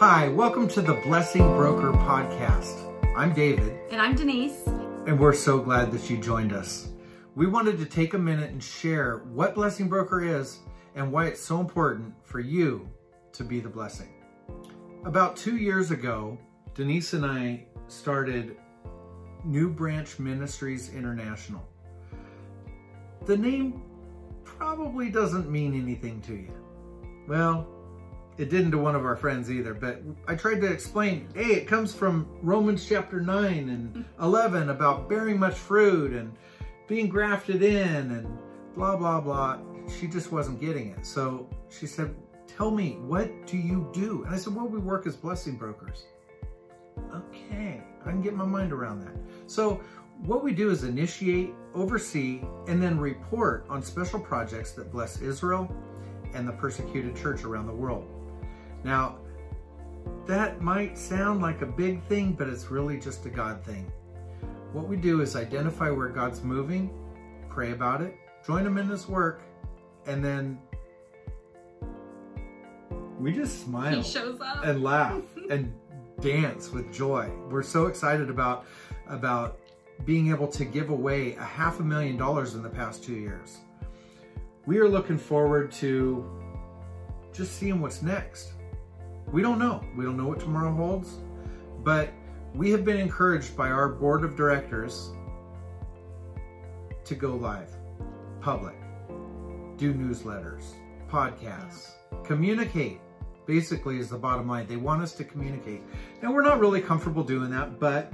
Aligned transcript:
Hi, 0.00 0.28
welcome 0.28 0.68
to 0.68 0.80
the 0.80 0.94
Blessing 0.94 1.42
Broker 1.56 1.90
podcast. 1.90 2.86
I'm 3.16 3.34
David. 3.34 3.80
And 3.90 4.00
I'm 4.00 4.14
Denise. 4.14 4.64
And 5.08 5.18
we're 5.18 5.32
so 5.32 5.58
glad 5.58 5.90
that 5.90 6.08
you 6.08 6.18
joined 6.18 6.52
us. 6.52 6.90
We 7.34 7.48
wanted 7.48 7.78
to 7.78 7.84
take 7.84 8.14
a 8.14 8.18
minute 8.18 8.52
and 8.52 8.62
share 8.62 9.24
what 9.32 9.56
Blessing 9.56 9.88
Broker 9.88 10.22
is 10.22 10.60
and 10.94 11.10
why 11.10 11.26
it's 11.26 11.40
so 11.40 11.58
important 11.58 12.14
for 12.22 12.38
you 12.38 12.88
to 13.32 13.42
be 13.42 13.58
the 13.58 13.68
blessing. 13.68 14.14
About 15.04 15.36
two 15.36 15.56
years 15.56 15.90
ago, 15.90 16.38
Denise 16.74 17.14
and 17.14 17.26
I 17.26 17.66
started 17.88 18.56
New 19.44 19.68
Branch 19.68 20.16
Ministries 20.20 20.94
International. 20.94 21.68
The 23.26 23.36
name 23.36 23.82
probably 24.44 25.10
doesn't 25.10 25.50
mean 25.50 25.74
anything 25.74 26.20
to 26.20 26.34
you. 26.34 26.54
Well, 27.26 27.66
it 28.38 28.50
didn't 28.50 28.70
to 28.70 28.78
one 28.78 28.94
of 28.94 29.04
our 29.04 29.16
friends 29.16 29.50
either, 29.50 29.74
but 29.74 30.00
I 30.28 30.36
tried 30.36 30.60
to 30.60 30.72
explain, 30.72 31.28
hey, 31.34 31.54
it 31.54 31.66
comes 31.66 31.92
from 31.92 32.28
Romans 32.40 32.86
chapter 32.88 33.20
9 33.20 33.68
and 33.68 34.04
11 34.22 34.70
about 34.70 35.08
bearing 35.08 35.38
much 35.38 35.56
fruit 35.56 36.12
and 36.12 36.32
being 36.86 37.08
grafted 37.08 37.62
in 37.64 38.12
and 38.12 38.38
blah, 38.76 38.96
blah, 38.96 39.20
blah. 39.20 39.58
She 39.98 40.06
just 40.06 40.30
wasn't 40.30 40.60
getting 40.60 40.90
it. 40.90 41.04
So 41.04 41.50
she 41.68 41.86
said, 41.86 42.14
tell 42.46 42.70
me, 42.70 42.92
what 43.00 43.46
do 43.46 43.56
you 43.56 43.90
do? 43.92 44.22
And 44.24 44.34
I 44.34 44.38
said, 44.38 44.54
well, 44.54 44.68
we 44.68 44.78
work 44.78 45.06
as 45.06 45.16
blessing 45.16 45.56
brokers. 45.56 46.04
Okay, 47.14 47.82
I 48.04 48.10
can 48.10 48.22
get 48.22 48.34
my 48.34 48.44
mind 48.44 48.72
around 48.72 49.00
that. 49.00 49.16
So 49.46 49.80
what 50.24 50.44
we 50.44 50.52
do 50.52 50.70
is 50.70 50.84
initiate, 50.84 51.54
oversee, 51.74 52.40
and 52.68 52.80
then 52.80 52.98
report 52.98 53.66
on 53.68 53.82
special 53.82 54.20
projects 54.20 54.72
that 54.72 54.92
bless 54.92 55.20
Israel 55.20 55.68
and 56.34 56.46
the 56.46 56.52
persecuted 56.52 57.16
church 57.16 57.42
around 57.44 57.66
the 57.66 57.74
world. 57.74 58.17
Now, 58.84 59.18
that 60.26 60.60
might 60.60 60.98
sound 60.98 61.40
like 61.40 61.62
a 61.62 61.66
big 61.66 62.02
thing, 62.04 62.32
but 62.32 62.48
it's 62.48 62.70
really 62.70 62.98
just 62.98 63.24
a 63.26 63.30
God 63.30 63.64
thing. 63.64 63.90
What 64.72 64.86
we 64.86 64.96
do 64.96 65.22
is 65.22 65.36
identify 65.36 65.90
where 65.90 66.08
God's 66.08 66.42
moving, 66.42 66.90
pray 67.48 67.72
about 67.72 68.02
it, 68.02 68.14
join 68.46 68.66
Him 68.66 68.78
in 68.78 68.88
His 68.88 69.08
work, 69.08 69.42
and 70.06 70.24
then 70.24 70.58
we 73.18 73.32
just 73.32 73.62
smile 73.62 74.04
and 74.62 74.82
laugh 74.82 75.22
and 75.50 75.72
dance 76.20 76.70
with 76.70 76.92
joy. 76.92 77.30
We're 77.48 77.62
so 77.62 77.86
excited 77.86 78.30
about 78.30 78.66
about 79.08 79.58
being 80.04 80.30
able 80.30 80.46
to 80.48 80.64
give 80.64 80.90
away 80.90 81.34
a 81.34 81.44
half 81.44 81.80
a 81.80 81.82
million 81.82 82.16
dollars 82.16 82.54
in 82.54 82.62
the 82.62 82.68
past 82.68 83.02
two 83.02 83.14
years. 83.14 83.58
We 84.66 84.78
are 84.78 84.88
looking 84.88 85.18
forward 85.18 85.72
to 85.72 86.24
just 87.32 87.56
seeing 87.56 87.80
what's 87.80 88.02
next. 88.02 88.52
We 89.32 89.42
don't 89.42 89.58
know. 89.58 89.84
We 89.96 90.04
don't 90.04 90.16
know 90.16 90.26
what 90.26 90.40
tomorrow 90.40 90.74
holds, 90.74 91.16
but 91.84 92.10
we 92.54 92.70
have 92.70 92.84
been 92.84 92.96
encouraged 92.98 93.56
by 93.56 93.70
our 93.70 93.88
board 93.88 94.24
of 94.24 94.36
directors 94.36 95.10
to 97.04 97.14
go 97.14 97.34
live, 97.34 97.70
public, 98.40 98.76
do 99.76 99.92
newsletters, 99.92 100.64
podcasts, 101.10 101.90
communicate, 102.24 103.00
basically 103.46 103.98
is 103.98 104.08
the 104.08 104.18
bottom 104.18 104.48
line. 104.48 104.66
They 104.66 104.76
want 104.76 105.02
us 105.02 105.12
to 105.14 105.24
communicate. 105.24 105.82
Now, 106.22 106.32
we're 106.32 106.42
not 106.42 106.58
really 106.58 106.80
comfortable 106.80 107.22
doing 107.22 107.50
that, 107.50 107.78
but 107.78 108.12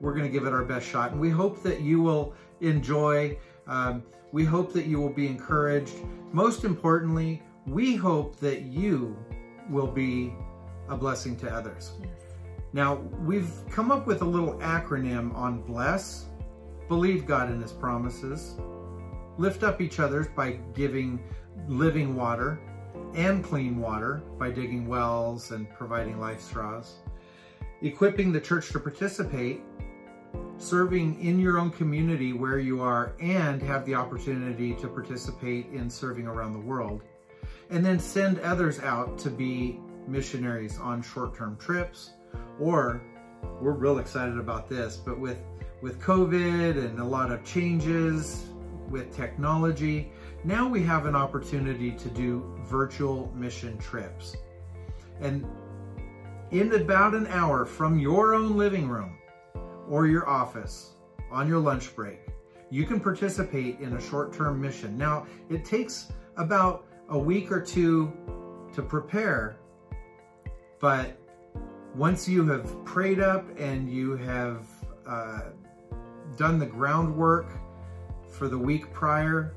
we're 0.00 0.12
going 0.12 0.24
to 0.24 0.30
give 0.30 0.46
it 0.46 0.52
our 0.52 0.64
best 0.64 0.86
shot. 0.86 1.12
And 1.12 1.20
we 1.20 1.30
hope 1.30 1.62
that 1.62 1.80
you 1.80 2.00
will 2.00 2.34
enjoy. 2.60 3.38
Um, 3.66 4.02
we 4.32 4.44
hope 4.44 4.72
that 4.74 4.86
you 4.86 5.00
will 5.00 5.12
be 5.12 5.26
encouraged. 5.26 5.94
Most 6.32 6.64
importantly, 6.64 7.42
we 7.66 7.96
hope 7.96 8.38
that 8.40 8.62
you 8.62 9.16
will 9.70 9.86
be 9.86 10.34
a 10.88 10.96
blessing 10.96 11.36
to 11.38 11.50
others. 11.50 11.92
Yes. 12.00 12.10
Now, 12.72 12.96
we've 13.24 13.50
come 13.70 13.90
up 13.90 14.06
with 14.06 14.22
a 14.22 14.24
little 14.24 14.54
acronym 14.58 15.34
on 15.34 15.62
bless, 15.62 16.26
believe 16.88 17.26
God 17.26 17.50
in 17.50 17.60
his 17.60 17.72
promises, 17.72 18.54
lift 19.38 19.62
up 19.62 19.80
each 19.80 19.98
other 20.00 20.24
by 20.36 20.52
giving 20.74 21.22
living 21.68 22.14
water 22.14 22.58
and 23.14 23.42
clean 23.42 23.78
water 23.78 24.22
by 24.38 24.50
digging 24.50 24.86
wells 24.86 25.50
and 25.52 25.70
providing 25.70 26.20
life 26.20 26.40
straws, 26.40 26.96
equipping 27.82 28.32
the 28.32 28.40
church 28.40 28.70
to 28.70 28.80
participate, 28.80 29.62
serving 30.58 31.20
in 31.20 31.38
your 31.38 31.58
own 31.58 31.70
community 31.70 32.32
where 32.32 32.58
you 32.58 32.80
are 32.80 33.14
and 33.20 33.62
have 33.62 33.84
the 33.86 33.94
opportunity 33.94 34.74
to 34.74 34.88
participate 34.88 35.66
in 35.72 35.88
serving 35.88 36.26
around 36.26 36.52
the 36.52 36.60
world, 36.60 37.02
and 37.70 37.84
then 37.84 37.98
send 37.98 38.38
others 38.40 38.80
out 38.80 39.18
to 39.18 39.30
be 39.30 39.80
missionaries 40.06 40.78
on 40.78 41.02
short-term 41.02 41.56
trips. 41.58 42.12
Or 42.60 43.02
we're 43.60 43.72
real 43.72 43.98
excited 43.98 44.38
about 44.38 44.68
this 44.68 44.96
but 44.96 45.18
with 45.18 45.38
with 45.82 46.00
covid 46.00 46.76
and 46.78 46.98
a 46.98 47.04
lot 47.04 47.30
of 47.30 47.44
changes 47.44 48.46
with 48.90 49.14
technology 49.14 50.10
now 50.44 50.68
we 50.68 50.82
have 50.82 51.06
an 51.06 51.16
opportunity 51.16 51.90
to 51.92 52.08
do 52.08 52.56
virtual 52.62 53.32
mission 53.34 53.76
trips. 53.78 54.36
And 55.20 55.44
in 56.52 56.72
about 56.72 57.14
an 57.14 57.26
hour 57.28 57.64
from 57.64 57.98
your 57.98 58.34
own 58.34 58.56
living 58.56 58.88
room 58.88 59.18
or 59.88 60.06
your 60.06 60.28
office 60.28 60.92
on 61.32 61.48
your 61.48 61.58
lunch 61.58 61.94
break 61.96 62.20
you 62.70 62.84
can 62.84 63.00
participate 63.00 63.80
in 63.80 63.94
a 63.94 64.00
short-term 64.00 64.60
mission. 64.60 64.98
Now 64.98 65.26
it 65.48 65.64
takes 65.64 66.12
about 66.36 66.85
a 67.08 67.18
week 67.18 67.52
or 67.52 67.60
two 67.60 68.12
to 68.74 68.82
prepare, 68.82 69.56
but 70.80 71.16
once 71.94 72.28
you 72.28 72.46
have 72.46 72.84
prayed 72.84 73.20
up 73.20 73.44
and 73.58 73.90
you 73.90 74.16
have 74.16 74.66
uh, 75.06 75.40
done 76.36 76.58
the 76.58 76.66
groundwork 76.66 77.46
for 78.28 78.48
the 78.48 78.58
week 78.58 78.92
prior, 78.92 79.54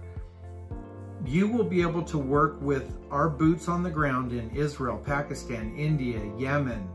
you 1.26 1.48
will 1.48 1.66
be 1.66 1.82
able 1.82 2.04
to 2.04 2.18
work 2.18 2.58
with 2.62 2.98
our 3.12 3.30
boots 3.30 3.68
on 3.68 3.84
the 3.84 3.90
ground 3.90 4.32
in 4.32 4.50
Israel, 4.56 4.98
Pakistan, 4.98 5.76
India, 5.76 6.22
Yemen, 6.38 6.88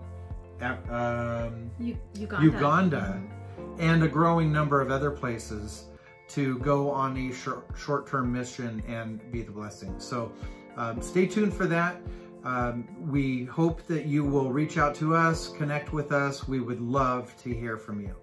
um, 0.63 1.71
Uganda, 1.79 2.43
Uganda 2.43 3.19
mm 3.19 3.29
-hmm. 3.29 3.93
and 3.93 4.03
a 4.03 4.09
growing 4.09 4.53
number 4.53 4.81
of 4.81 4.91
other 4.91 5.11
places 5.11 5.91
to 6.29 6.59
go 6.59 6.91
on 6.91 7.17
a 7.17 7.33
short, 7.33 8.07
term 8.07 8.33
mission 8.33 8.83
and 8.87 9.21
be 9.31 9.43
the 9.43 9.53
blessing. 9.53 9.95
So 9.99 10.33
um, 10.77 11.01
stay 11.01 11.27
tuned 11.27 11.55
for 11.55 11.67
that. 11.67 12.01
Um, 12.45 12.87
we 13.11 13.45
hope 13.45 13.87
that 13.87 14.05
you 14.07 14.25
will 14.25 14.53
reach 14.53 14.77
out 14.77 14.95
to 14.97 15.15
us, 15.15 15.49
connect 15.49 15.93
with 15.93 16.13
us. 16.13 16.47
We 16.47 16.61
would 16.61 16.81
love 16.81 17.35
to 17.43 17.55
hear 17.55 17.79
from 17.79 18.01
you. 18.01 18.15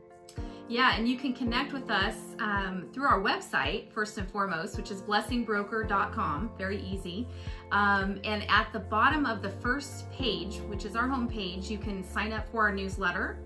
Yeah, 0.72 0.95
and 0.95 1.06
you 1.06 1.17
can 1.17 1.34
connect 1.34 1.73
with 1.73 1.91
us 1.91 2.16
um, 2.39 2.88
through 2.94 3.03
our 3.03 3.19
website, 3.19 3.91
first 3.91 4.18
and 4.18 4.31
foremost, 4.31 4.78
which 4.78 4.89
is 4.89 5.01
blessingbroker.com. 5.01 6.51
Very 6.57 6.81
easy. 6.81 7.28
Um, 7.73 8.22
and 8.23 8.50
at 8.50 8.72
the 8.72 8.79
bottom 8.79 9.25
of 9.25 9.41
the 9.41 9.50
first 9.50 10.09
page, 10.13 10.59
which 10.69 10.85
is 10.85 10.95
our 10.95 11.09
homepage, 11.09 11.69
you 11.69 11.78
can 11.78 12.06
sign 12.06 12.31
up 12.31 12.50
for 12.50 12.62
our 12.62 12.73
newsletter. 12.73 13.39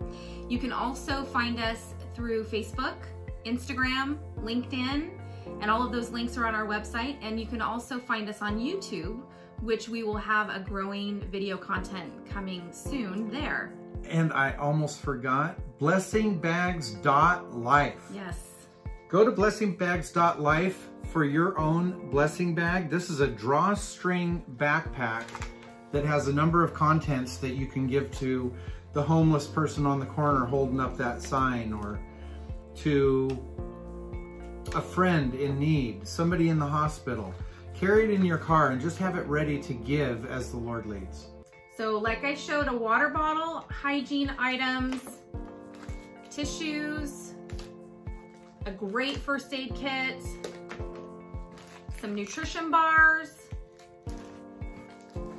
You 0.49 0.59
can 0.59 0.71
also 0.71 1.23
find 1.25 1.59
us 1.59 1.95
through 2.13 2.43
Facebook, 2.43 2.97
Instagram, 3.45 4.17
LinkedIn, 4.39 5.11
and 5.61 5.71
all 5.71 5.85
of 5.85 5.91
those 5.91 6.09
links 6.09 6.37
are 6.37 6.45
on 6.45 6.55
our 6.55 6.65
website. 6.65 7.17
And 7.21 7.39
you 7.39 7.45
can 7.45 7.61
also 7.61 7.99
find 7.99 8.27
us 8.29 8.41
on 8.41 8.59
YouTube, 8.59 9.21
which 9.61 9.87
we 9.87 10.03
will 10.03 10.17
have 10.17 10.49
a 10.49 10.59
growing 10.59 11.21
video 11.31 11.57
content 11.57 12.11
coming 12.29 12.67
soon 12.71 13.31
there. 13.31 13.71
And 14.09 14.33
I 14.33 14.55
almost 14.55 14.99
forgot, 14.99 15.57
blessingbags.life. 15.79 18.01
Yes. 18.13 18.39
Go 19.07 19.23
to 19.23 19.31
blessingbags.life 19.31 20.89
for 21.11 21.23
your 21.23 21.57
own 21.57 22.09
blessing 22.09 22.53
bag. 22.55 22.89
This 22.89 23.09
is 23.09 23.21
a 23.21 23.27
drawstring 23.27 24.43
backpack 24.57 25.23
that 25.91 26.05
has 26.05 26.27
a 26.27 26.33
number 26.33 26.63
of 26.63 26.73
contents 26.73 27.37
that 27.37 27.51
you 27.51 27.67
can 27.67 27.87
give 27.87 28.11
to 28.19 28.53
the 28.93 29.01
homeless 29.01 29.47
person 29.47 29.85
on 29.85 29.99
the 29.99 30.05
corner 30.05 30.45
holding 30.45 30.79
up 30.79 30.97
that 30.97 31.21
sign 31.21 31.73
or 31.73 31.99
to 32.77 33.29
a 34.75 34.81
friend 34.81 35.33
in 35.35 35.59
need, 35.59 36.07
somebody 36.07 36.49
in 36.49 36.59
the 36.59 36.65
hospital. 36.65 37.33
Carry 37.73 38.05
it 38.05 38.11
in 38.11 38.23
your 38.25 38.37
car 38.37 38.69
and 38.69 38.81
just 38.81 38.97
have 38.97 39.17
it 39.17 39.25
ready 39.27 39.59
to 39.61 39.73
give 39.73 40.25
as 40.25 40.51
the 40.51 40.57
Lord 40.57 40.85
leads. 40.85 41.27
So 41.77 41.97
like 41.97 42.23
I 42.23 42.35
showed, 42.35 42.67
a 42.67 42.73
water 42.73 43.09
bottle, 43.09 43.65
hygiene 43.69 44.33
items, 44.39 45.01
tissues, 46.29 47.33
a 48.65 48.71
great 48.71 49.17
first 49.17 49.53
aid 49.53 49.75
kit, 49.75 50.23
some 51.99 52.15
nutrition 52.15 52.71
bars. 52.71 53.31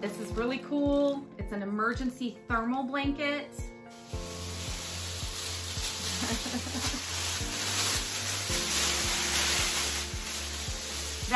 This 0.00 0.18
is 0.18 0.30
really 0.32 0.58
cool. 0.58 1.24
It's 1.38 1.52
an 1.52 1.62
emergency 1.62 2.38
thermal 2.48 2.84
blanket. 2.84 3.48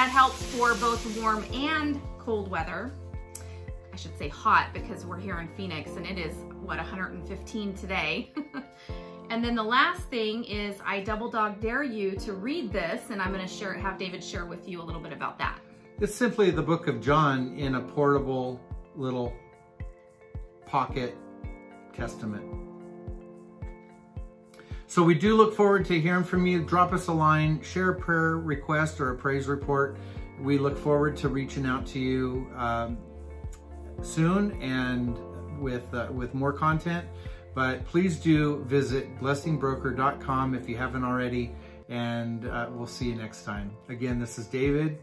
That 0.00 0.08
helps 0.08 0.42
for 0.56 0.72
both 0.76 1.18
warm 1.18 1.44
and 1.52 2.00
cold 2.18 2.50
weather. 2.50 2.90
I 3.92 3.96
should 3.96 4.16
say 4.16 4.28
hot 4.28 4.70
because 4.72 5.04
we're 5.04 5.18
here 5.18 5.40
in 5.40 5.48
Phoenix 5.48 5.90
and 5.90 6.06
it 6.06 6.18
is, 6.18 6.34
what, 6.62 6.78
115 6.78 7.74
today. 7.74 8.32
and 9.28 9.44
then 9.44 9.54
the 9.54 9.62
last 9.62 10.00
thing 10.04 10.44
is 10.44 10.76
I 10.86 11.00
double 11.00 11.30
dog 11.30 11.60
dare 11.60 11.82
you 11.82 12.12
to 12.12 12.32
read 12.32 12.72
this 12.72 13.10
and 13.10 13.20
I'm 13.20 13.30
going 13.30 13.46
to 13.46 13.54
share 13.54 13.74
have 13.74 13.98
David 13.98 14.24
share 14.24 14.46
with 14.46 14.66
you 14.66 14.80
a 14.80 14.84
little 14.84 15.02
bit 15.02 15.12
about 15.12 15.36
that. 15.36 15.58
It's 16.00 16.14
simply 16.14 16.50
the 16.50 16.62
book 16.62 16.88
of 16.88 17.02
John 17.02 17.54
in 17.58 17.74
a 17.74 17.80
portable 17.82 18.58
little 18.96 19.34
pocket 20.64 21.14
testament. 21.92 22.69
So 24.90 25.04
we 25.04 25.14
do 25.14 25.36
look 25.36 25.54
forward 25.54 25.84
to 25.84 26.00
hearing 26.00 26.24
from 26.24 26.48
you. 26.48 26.64
Drop 26.64 26.92
us 26.92 27.06
a 27.06 27.12
line, 27.12 27.62
share 27.62 27.90
a 27.90 27.94
prayer 27.94 28.38
request 28.38 29.00
or 29.00 29.12
a 29.12 29.16
praise 29.16 29.46
report. 29.46 29.96
We 30.40 30.58
look 30.58 30.76
forward 30.76 31.16
to 31.18 31.28
reaching 31.28 31.64
out 31.64 31.86
to 31.86 32.00
you 32.00 32.50
um, 32.56 32.98
soon 34.02 34.60
and 34.60 35.16
with 35.60 35.94
uh, 35.94 36.08
with 36.10 36.34
more 36.34 36.52
content. 36.52 37.06
But 37.54 37.84
please 37.84 38.18
do 38.18 38.64
visit 38.64 39.16
blessingbroker.com 39.20 40.56
if 40.56 40.68
you 40.68 40.76
haven't 40.76 41.04
already, 41.04 41.52
and 41.88 42.48
uh, 42.48 42.66
we'll 42.72 42.88
see 42.88 43.10
you 43.10 43.14
next 43.14 43.44
time. 43.44 43.70
Again, 43.90 44.18
this 44.18 44.40
is 44.40 44.46
David 44.46 44.98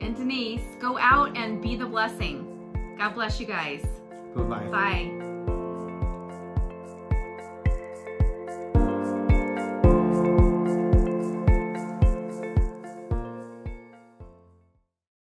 and 0.00 0.14
Denise. 0.14 0.76
Go 0.80 0.96
out 0.96 1.36
and 1.36 1.60
be 1.60 1.74
the 1.74 1.86
blessing. 1.86 2.94
God 2.96 3.14
bless 3.14 3.40
you 3.40 3.46
guys. 3.46 3.84
Bye-bye. 4.36 4.68
Bye. 4.68 5.27